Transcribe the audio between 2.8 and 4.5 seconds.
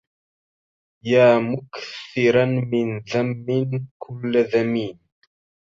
ذم كل